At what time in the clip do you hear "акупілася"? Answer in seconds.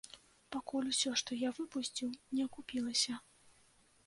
2.51-3.13